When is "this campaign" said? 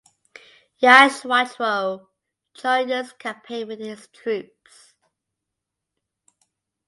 2.89-3.67